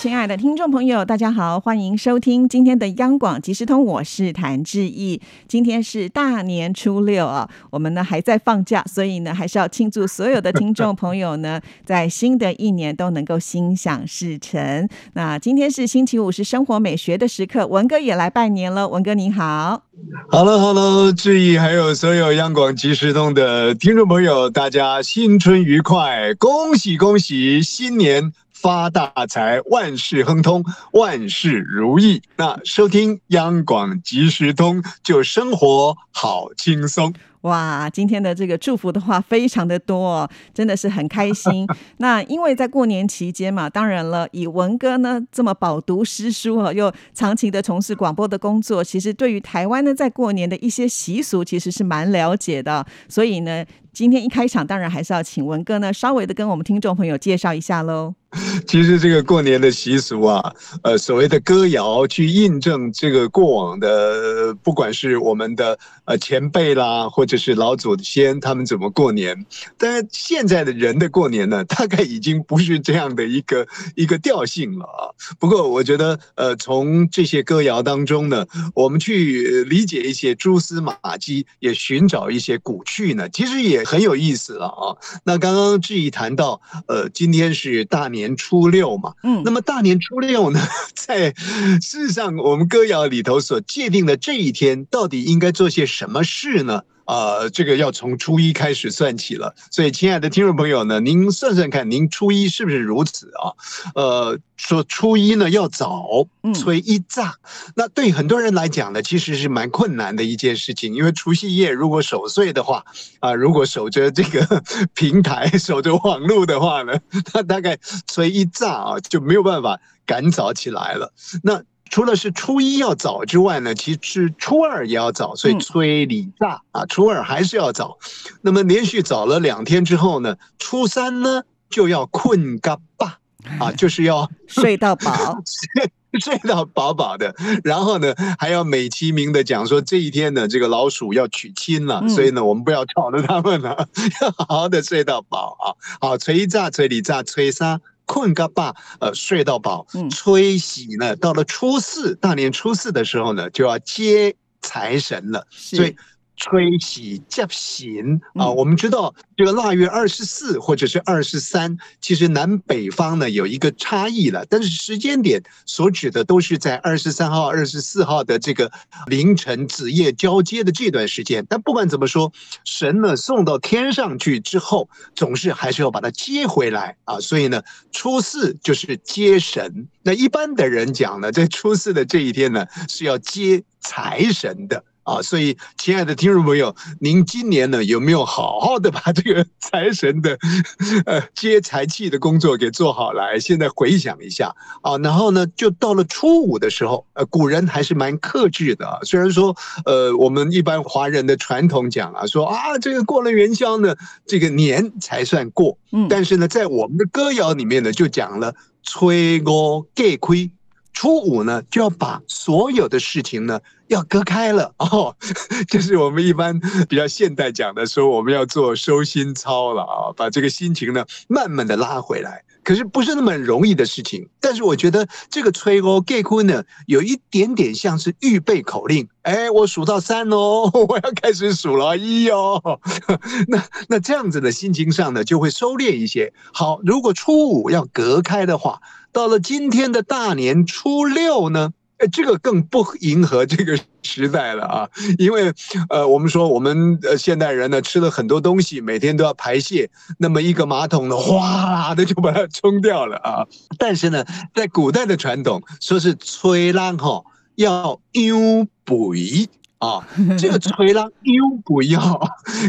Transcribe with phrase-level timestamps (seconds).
[0.00, 5.20] 亲爱的听众朋友，大家好，欢迎收听今天的央广即时通，我是谭志毅。
[5.46, 14.88] 今天是大年初六啊，我们呢还在放假，所以呢还是要庆祝所有的听众朋友呢，在新的一年都能够心想事成。
[15.12, 18.88] 那今天是星期五，是生活美学的时刻，文哥也来拜年了。
[18.88, 19.82] 文哥你好
[20.30, 28.32] ，Hello，Hello，志毅，还有所有央广即时通的听众朋友，大家新春愉快，恭喜恭喜，新年！
[28.60, 32.20] 发大财，万事亨通，万事如意。
[32.36, 37.14] 那收听央广即时通，就生活好轻松。
[37.42, 41.66] 哇，今天的这个祝福的话非常的多，真的是很开心。
[41.96, 52.84] 那因为在过年期间嘛，当然了，以文哥呢这么饱读诗书啊，又长期的从事广播的工作，其实对于台湾呢在过年的一些习俗，其实是蛮了解的。
[53.08, 58.14] 所以呢，今天一开场，当然还是要请文哥呢稍微的跟我们听众朋友介绍一下喽。
[58.64, 69.44] 其实这个过年的习俗啊，呃，所谓的歌谣去印证这个过往的，不管是我们的呃前辈啦，或者是老祖先他们怎么过年，
[69.76, 75.10] 但现在的人的过年呢，大概已经不是这样的一个 一个调性了啊。
[75.40, 84.94] 不过我觉得，呃，从这些歌谣当中呢，我们去理解一些蛛丝马迹，也寻找一些古趣呢，其实也很有意思了啊。
[85.24, 88.20] 那刚刚志毅谈到，呃，今天是大年。
[88.20, 90.60] 年初六嘛，嗯，那么大年初六呢，
[90.94, 91.32] 在
[91.80, 96.82] 事实上，我们歌谣里头所界定的这一天，到底应该做些什么事呢？
[97.10, 103.50] 呃，这个要从初一开始算起了，所以亲爱的听众朋友呢，您算算看，您初一是不是如此啊？
[103.96, 107.34] 呃，说初一呢要早，催一炸，
[107.74, 112.84] 那对很多人来讲呢，其实是蛮困难的一件事情，因为除夕夜如果守岁的话，
[113.18, 114.62] 啊，如果守着这个
[114.94, 117.76] 平台，守着网络的话呢，他大概
[118.06, 121.12] 催一炸啊，就没有办法赶早起来了。
[121.42, 127.98] 那除了是初一要早之外呢，其实初二也要早，所以催礼炸啊，初二还是要早。
[128.40, 133.18] 那么连续早了两天之后呢，初三呢就要困嘎巴
[133.58, 135.38] 啊， 就是要睡到饱，
[136.22, 137.34] 睡到饱饱的。
[137.64, 143.88] 然后呢，还要美其名的讲说这一天呢，这个老鼠要娶亲了，所以呢，我们不要吵着他们了，
[144.22, 145.74] 要好好的睡到饱啊。
[146.00, 147.80] 好，催炸、催礼炸、催杀。
[148.10, 149.86] 困个爸，呃，睡到饱。
[150.10, 155.46] 吹喜呢，到了初四，大年初四的时候呢，就要接财神了。
[155.50, 155.94] 所以。
[156.40, 158.48] 吹喜叫行啊！
[158.48, 168.72] 我们知道这个腊月二十四或者是二十三，其实南北方呢有一个差异了，但是时间点所指的都是在二十三号、二十四号的这个
[169.06, 171.44] 凌晨子夜交接的这段时间。
[171.46, 172.32] 但不管怎么说，
[172.64, 177.20] 神呢送到天上去之后，总是还是要把它接回来啊！
[177.20, 177.62] 所以呢，
[177.92, 179.86] 初四就是接神。
[180.02, 184.82] 那一般的人讲呢，在初四的这一天呢，是要接财神的。
[185.10, 190.38] 啊，所以亲爱的听众朋友，您今年呢有没有好好的把这个财神的
[191.04, 193.40] 呃接财气的工作给做好来？
[193.40, 198.98] 现在回想一下啊，然后呢，就到了初五的时候，呃，古人还是蛮克制的啊。
[199.02, 203.96] 虽然说，呃，我们一般华人的传统讲啊，说啊，这个过了元宵呢，
[204.26, 205.76] 这个年才算过。
[205.90, 208.54] 嗯，但是呢，在我们的歌谣里面呢，就讲了
[208.84, 210.52] 吹过盖亏。
[210.92, 213.60] 初五呢，就要把所有的事情呢
[213.90, 215.14] 要隔开了哦，
[215.68, 216.58] 就是我们一般
[216.88, 222.42] 比较现代讲的说，我们要做收心操了啊，把这个心情呢慢慢的拉回来。
[222.62, 224.28] 可是不是那么容易的事情。
[224.38, 229.08] 但是我觉得这个吹哦盖坤呢，有一点点像是预备口令。
[229.22, 232.80] 哎，我数到三哦， 我要开始数了，一哦。
[233.48, 236.32] 那那这样子的心情上呢，就会收敛一些。
[236.52, 238.80] 好，如果初五要隔开的话。
[239.12, 244.88] 到了今天的大年初六呢，哎，这个更不迎合这个时代了啊！
[245.18, 245.52] 因为，
[245.90, 253.46] 呃，我们说我们呃现代人呢吃了很多东西，每天都要排泄，那么一个马桶呢，哗的就把它冲掉了啊！
[253.78, 254.24] 但是呢，
[254.54, 257.22] 在古代的传统，说是吹浪哈
[257.56, 259.46] 要用肥。
[259.80, 260.06] 啊，
[260.38, 262.20] 这个吹浪又不要，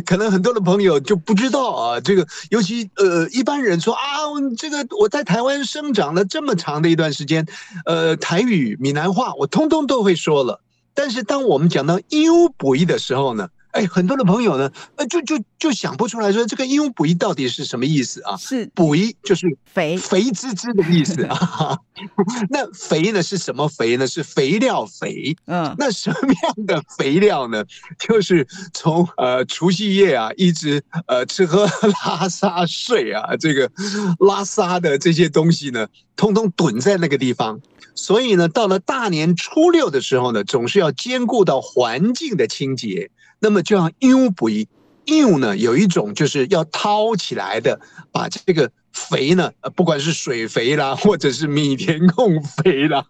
[0.05, 1.99] 可能很多的朋友就不知道啊。
[1.99, 3.99] 这个尤其呃，一般人说啊，
[4.57, 7.45] 这个我在台湾生长了这么长的一段时间，
[7.85, 10.61] 呃，台语、闽南话我通通都会说了。
[10.93, 18.35] 但是当我们讲到 u 不一的时候呢，哎，很多的朋友呢，呃，就就就想不出来说这个阴补一到底是什么意思啊？
[18.37, 21.77] 是补一就是肥肥滋滋的意思啊。
[22.49, 24.05] 那肥呢是什么肥呢？
[24.07, 25.35] 是肥料肥。
[25.45, 27.63] 嗯，那什么样的肥料呢？
[27.97, 31.65] 就是从呃除夕夜啊，一直呃吃喝
[32.05, 33.71] 拉撒睡啊，这个
[34.19, 37.61] 拉撒的这些东西呢，通通囤在那个地方。
[37.93, 43.11] 所以呢，到了大年初六的时候呢，总是要兼顾到环境的清洁。
[43.41, 44.67] 那么就要用不一
[45.05, 53.03] 用呢，有一种就是要掏起来的，把这个肥呢，不管是水肥啦， 或者是米田共肥啦，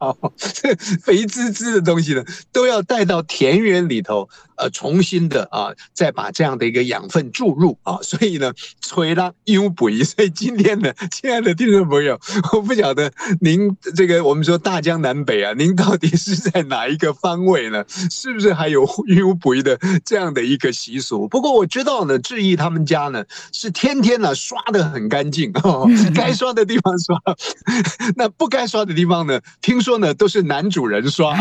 [1.03, 4.29] 肥滋滋的东西呢，都要带到田园里头。
[4.61, 10.03] 呃，重新的啊，再把这样的一个养分注入啊， 所以呢，吹拉优补一。
[10.03, 12.19] 所以今天呢， 亲爱的听众朋友，
[12.53, 17.83] 我不晓得您这个我们说大江南北啊，您到底是在哪一个方位呢？
[18.11, 21.27] 是不是还有优补一的这样的一个习俗？
[21.27, 27.17] 不过我知道呢，志毅他们家呢是天天呢刷的很干净哦，该刷的地方刷，
[28.15, 31.35] 那不该刷的地方呢，听说呢都是男主人刷。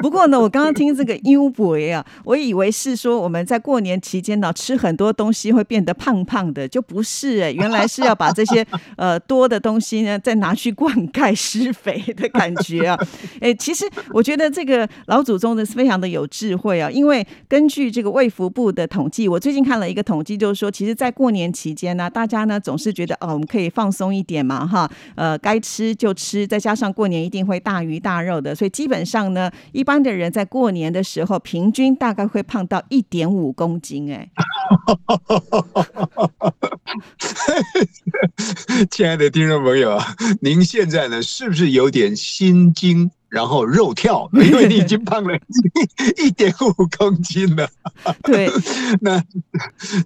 [0.00, 0.99] 不过呢，我刚刚听。
[1.00, 8.62] 这个优补啊，我以为是说我们在过年期间呢吃很多东西会变得胖胖的，就不是哎，原来是要把这些
[8.98, 12.98] 呃多的东西呢再拿去灌溉施肥的感觉啊。
[13.40, 30.89] 哎，其实我觉得这个老祖宗呢是非常的有智慧啊，因为根据这个卫福部的统计，我最近看了一个统计，就是说其实，在过年期间呢，大家呢总是觉得哦，我们可以放松一点嘛哈，呃，该吃就吃，再加上过年一定会大鱼大肉的，所以基本上呢，一般的人在过年。
[30.92, 34.28] 的时候，平均大概会胖到一点五公斤，哎，
[38.90, 43.10] 亲爱的听众朋友啊，您现在呢是不是有点心惊？
[43.30, 45.32] 然后肉跳，因为你已经胖了
[46.20, 47.70] 一 点五公斤了。
[48.24, 48.50] 对，
[49.00, 49.22] 那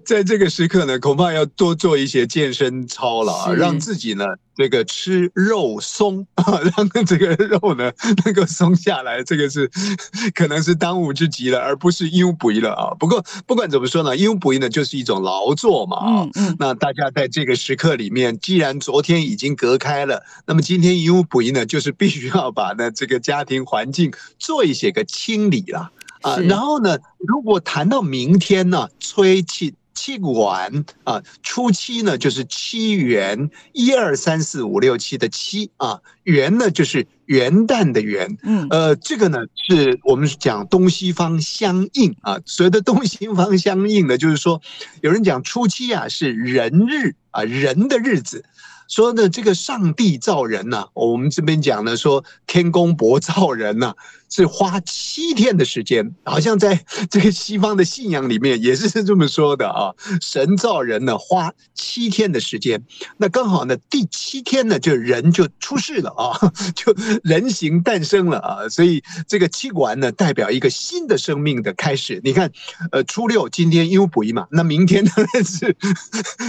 [0.05, 7.91] 在这个时刻呢，恐怕要多做一些健身操了啊，让自己呢这个吃肉松啊， 让这个肉呢
[8.25, 9.23] 能够松下来。
[9.25, 9.69] 这个是
[10.35, 12.95] 可能是当务之急了，而不是因补一了啊。
[12.99, 16.29] 不过不管怎么说呢，因补一呢就是一种劳作嘛啊。
[16.59, 23.21] 那大家在这个时刻里面，既然昨天已经隔开了，那么今天因补一呢，就是必须要把呢这个。
[23.25, 25.91] 家庭环境做一些个清理了
[26.21, 29.73] 啊，然后呢，如果谈到明天呢，催气
[30.05, 44.61] 气管啊，初七呢就是七元，一二三四五六七的七啊，元呢就是元旦的元，嗯，呃，这个呢是我们讲东西方相应啊，所谓的东西方相应呢，就是说
[45.01, 48.45] 有人讲初七啊是人日啊，人的日子。
[48.89, 53.95] 说呢，这个上帝造人呐，我们这边讲呢，说天公伯造人呐。
[54.31, 59.95] 是花七天的时间，好像在 这个西方的信仰里面也是这么说的啊。
[60.21, 62.83] 神造人呢，花七天的时间，
[63.19, 66.93] 那刚好呢，第七天呢，就人就出世了啊， 就
[67.23, 68.69] 人形诞生了啊。
[68.69, 72.21] 所以这个七管呢，代表一个新的生命的开始。
[72.25, 72.51] 你看，
[72.91, 75.77] 呃，初六今天因为补一嘛，那明天当然 是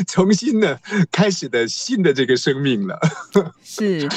[0.08, 0.82] 重新的
[1.12, 3.00] 开始的新的这个生命了。
[3.64, 4.08] 是，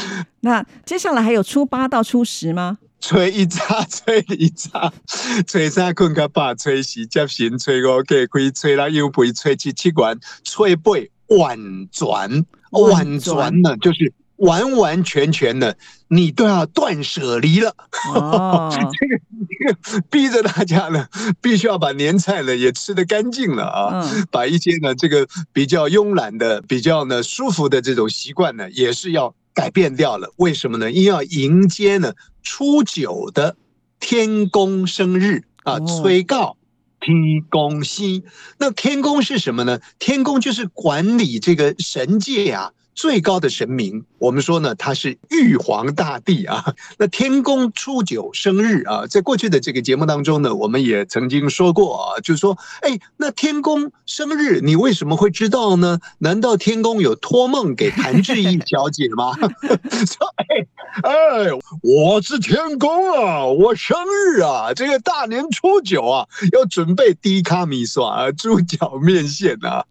[0.40, 2.78] 那接下来还有初八到初十吗？
[3.00, 4.92] 吹一扎，吹一扎，
[5.46, 10.92] 吹三困个八，吹四接神，吹五给开，吹六又肥，吹七七关，吹八
[11.28, 15.76] 婉转，婉转呢，就是完完全全的，
[16.08, 17.74] 你都要断舍离了。
[18.14, 19.64] 哦， 这个这
[20.00, 21.06] 个逼着大家呢，
[21.40, 29.34] 必须要把年菜呢也吃得干净了啊，把一些呢这个比较慵懒的、比较呢舒服的这种习惯呢，也是要。
[29.54, 30.92] 改变掉了，为什么呢？
[30.92, 32.12] 因为要迎接呢
[32.44, 33.56] 初九的
[33.98, 36.56] 天公生日啊，催告
[37.00, 37.16] 天
[37.50, 38.22] 公星。
[38.58, 39.80] 那天公是什么呢？
[39.98, 42.70] 天公就是管理这个神界啊。
[42.98, 46.74] 最高的神明，我们说呢，他是玉皇大帝啊。
[46.98, 56.00] 那天公初九生日啊，在过去的这个节目当中呢，我们也曾经说过啊，就是说，哎，那天公生日，你为什么会知道呢？
[56.18, 59.32] 难道天公有托梦给谭志毅小姐吗？
[59.38, 60.66] 说，哎
[61.02, 61.12] 哎，
[61.82, 63.96] 我是天公啊，我生
[64.34, 69.84] 日啊，这个大年初九啊，要准备低卡米索啊，猪脚面线啊。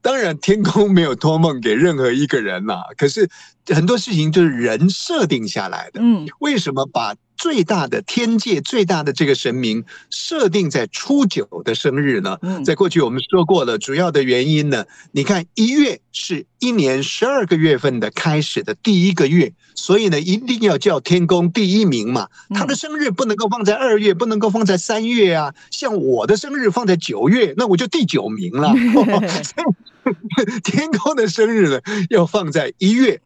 [0.00, 2.52] 当然，天公没有托梦给任何一个人。
[2.52, 3.26] 人呐，可是
[3.68, 6.00] 很多事情就是人设定下来的。
[6.02, 12.38] 嗯，为什么把最大的天界最大的这个神明设定在初九的生日呢？
[12.64, 22.28] 在过去我们说过了，主要的原因呢，你看一月是一年十二个月份的开始的第一个月，所以呢，一定要叫天宫第一名嘛。
[22.54, 25.52] 他的生日不能够放在二月，不能够放在三月啊。
[25.72, 28.72] 像我的生日放在九月，那我就第九名了。
[30.62, 33.20] 天宫的生日呢，要放在一月。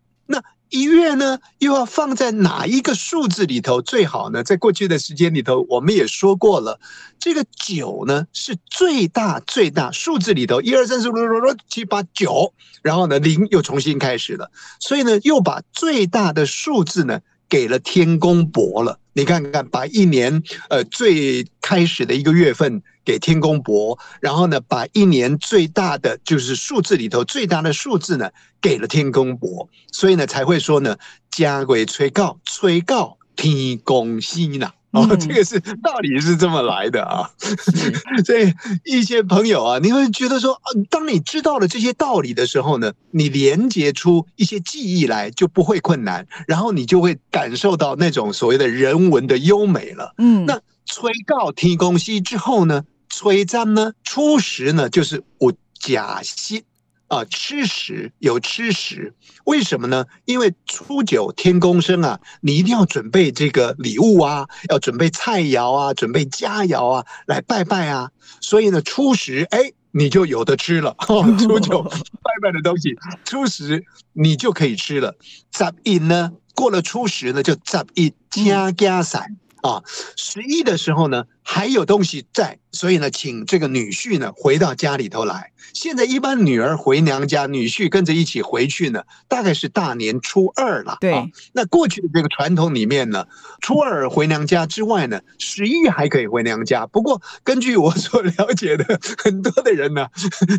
[0.68, 4.42] 一月呢，又要放在哪一个数字里头最好呢？
[4.42, 6.80] 在过去的时间里头，我们也说过了，
[7.18, 18.98] 这个九呢是最大最大数字里头，一二三四五六七八九，然后呢零又重新开始了，所以呢又把最大的数字呢给了天公伯了。
[19.12, 28.28] 你看看，把一年呃最开始的一个月份给天公伯，然后呢，把一年最大的就是数字里头最大的数字呢
[28.60, 30.98] 给了天公伯，所以呢才会说呢，
[31.30, 34.72] 家鬼催告，催告天公西呢。
[34.92, 37.28] 哦，这个是道理是这么来的啊，
[38.24, 38.50] 所以
[38.82, 40.58] 一些朋友啊，你会觉得说，
[40.88, 50.14] 当你知道了这些道理的时候呢，你连接出一些记忆来就不会困难，然后你就会感受到那种所谓的人文的优美了。
[50.16, 52.82] 嗯，那催告天公西之后呢，
[53.16, 56.62] 催赞呢，初十呢就是我假心。
[57.08, 60.06] 啊，吃食有吃食，为什么呢？
[60.24, 68.10] 因为初九天公生啊，你一定要准备这个礼物啊，要准备菜肴啊，准备佳肴啊，来拜拜啊。
[68.40, 70.96] 所以呢，初十哎，你就有的吃了。
[71.06, 71.80] 初九
[72.24, 75.14] 拜拜的东西，初十你就可以吃了。
[75.56, 79.82] 十一呢，过了初十呢，就十一加加散啊。
[80.16, 85.52] 十一的时候呢，还有东西在，所以呢，请这个女婿呢回到家里头来。
[85.72, 90.96] 现在一般女儿回娘家，女婿跟着一起回去呢，大概是大年初二了。
[91.00, 93.26] 对，那过去的这个传统里面呢，
[93.60, 96.86] 初二回娘家之外呢，十一还可以回娘家。
[96.86, 100.06] 不过根据我所了解的，很多的人呢，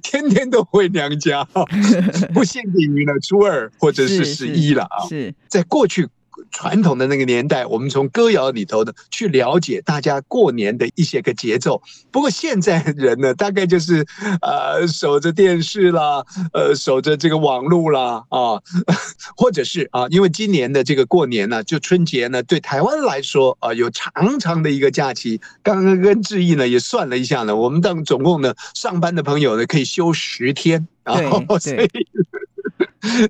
[0.04, 1.44] 天天都回娘家，
[2.34, 5.08] 不限定于呢初二或者是十一了啊。
[5.08, 6.08] 是在过去。
[6.52, 11.82] 传统的那个年代，我们从歌谣里头的去了解大家过年的一些个节奏。
[12.12, 14.06] 不过现在人呢，大概就是
[14.42, 18.62] 呃守着电视啦，呃守着这个网络啦啊，
[19.36, 25.40] 或者是啊，因为今年的这个过年呢，就春节呢，对台湾来说啊，有长长的一个假期。
[25.62, 31.90] 刚刚跟志毅呢也算了一下呢，我们当总共呢上班的朋友呢可以休十天，然后 所以。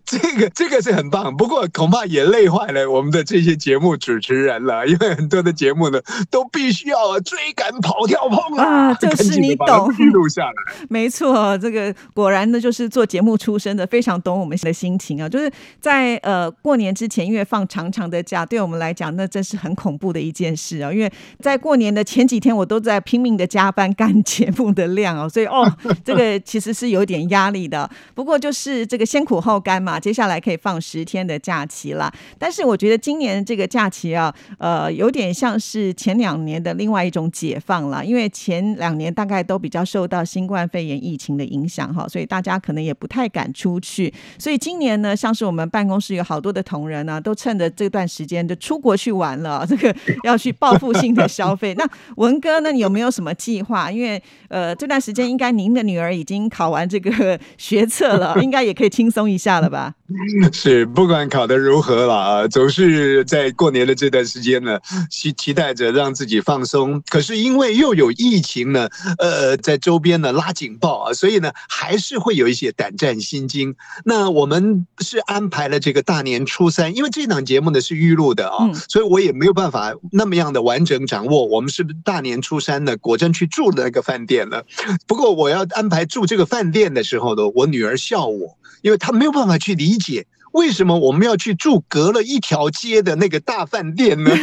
[0.05, 5.99] 这个这个是很棒，不过恐怕也累坏了我们的这些节目主持人了，因为很多的节目呢
[6.31, 10.53] 都必须要追赶跑跳碰啊，就是你懂记录下来。
[10.89, 15.29] 没错，这个果然呢就是做节目出身的，非常懂我们的心情啊。
[15.29, 20.91] 就是在呃过年之前，因为放长长的假，对我们来讲那真是很恐怖的一件事啊。
[20.91, 25.71] 因为在过年的前几天，我都在拼命的加班干 节目的量哦，所以哦
[26.03, 27.89] 这个其实是有点压力的。
[28.15, 29.61] 不过就是这个先苦后。
[29.67, 29.99] 干嘛？
[29.99, 32.09] 接下来可以放十天的假期了。
[32.39, 38.05] 但是我觉得今年这个假期啊，呃，有点像是前两年的另外一种解放了。
[38.05, 44.13] 因为前两年大概都比较受到新冠肺炎疫情的影响哈，所以大家可能也不太敢出去。
[44.39, 49.93] 所以今年呢，像是我们办公室有好多的同仁呢，都趁着这段时间就出国去玩了，这个
[50.23, 51.73] 要去报复性的消费。
[51.73, 53.91] 那文哥呢，你有没有什么计划？
[53.91, 59.46] 因为呃，这段时间应该您的女儿已经考完这个学测了， 应该也可以轻松一下。
[59.47, 59.95] 下了吧？
[60.53, 67.01] 是，不管考得如何了啊，总是在过年的这段时间呢，期期待着让自己放松。
[67.09, 68.87] 可是因为又有疫情呢，
[69.17, 73.75] 呃，在周边呢拉警报啊，所以呢还是会有一些胆战心惊。
[74.05, 84.65] 那我们是安排了这个大年初三，因为这档节目呢是预录的啊，所以我也没有办法那么样的完整掌握我们是不是大年初三呢果真去住那个饭店了。
[85.05, 88.57] 不过我要安排住这个饭店的时候呢，我女儿笑我。
[88.83, 94.31] 因为她没有办法去理解为什么我们要去住隔了一条街的那个大饭店呢？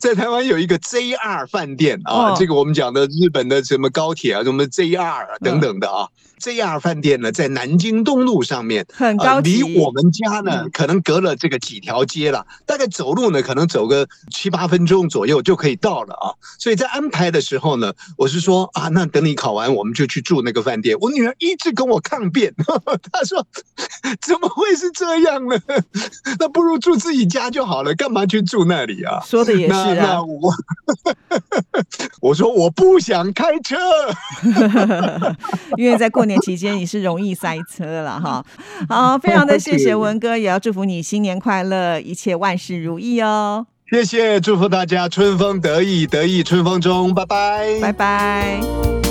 [0.00, 6.08] 在台湾有一个 JR 饭店啊，这个我们讲的日本的什么高铁啊，什么 JR 啊等等的啊。
[6.40, 16.34] JR 饭店呢，在南京东路上面，很高离我们家呢，可能隔了这个几条街了，大概走路呢，可能走个七八分钟左右就可以到了啊。
[16.58, 20.96] 所以在安排的时候呢，我是说啊，那等你考完，我们就去住那个饭店。
[21.00, 22.52] 我女儿一直跟我抗辩，
[23.12, 23.46] 她说
[24.20, 25.56] 怎么会是这样呢？
[26.38, 29.20] 那不如住自己家就好了，干嘛去住那里啊？
[29.24, 29.94] 说的也是啊。
[29.94, 30.52] 那我
[32.20, 33.76] 我说我不想开车，
[35.76, 36.42] 因为在过年。
[36.42, 38.44] 期间你是容易塞车了哈，
[38.88, 43.64] 好，非常的谢谢文哥，也要祝福你新年快乐，一切万事如意哦。
[43.88, 49.01] 谢谢，祝福大家春风得意，得意春风中，拜拜，拜拜。